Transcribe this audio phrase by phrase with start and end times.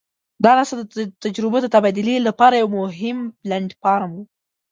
[0.43, 4.23] دا ناسته د تجربو د تبادلې لپاره یو مهم پلټ فارم وو.